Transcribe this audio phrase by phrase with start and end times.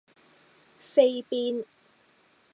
[0.79, 1.65] 飛邊